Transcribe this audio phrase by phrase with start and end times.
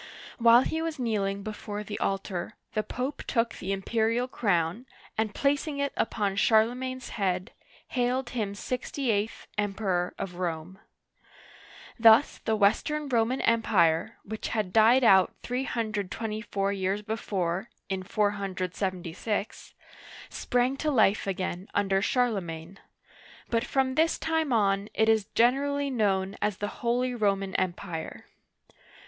[0.39, 5.77] While he was kneeling before the altar, the Pope took the imperial crown, and placing
[5.77, 7.51] it upon Charlemagne's head,
[7.89, 10.79] hailed him sixty eighth Emperor of Rome.
[11.99, 19.75] Thus the Western Roman Empire, which had died out 324 years before (in 476),
[20.29, 22.79] sprang to life again under Charlemagne;
[23.51, 28.25] but from this time on it is generally known as the" Holy Roman Empire."